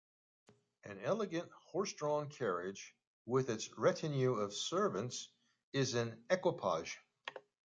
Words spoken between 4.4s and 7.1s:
servants is an "equipage".